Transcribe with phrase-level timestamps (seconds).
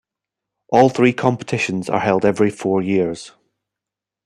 [0.69, 3.33] All three competitions are held every four years.